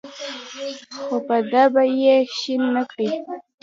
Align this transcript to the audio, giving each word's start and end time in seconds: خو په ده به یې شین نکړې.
خو 1.03 1.15
په 1.27 1.37
ده 1.51 1.63
به 1.73 1.83
یې 2.01 2.15
شین 2.39 2.61
نکړې. 2.77 3.09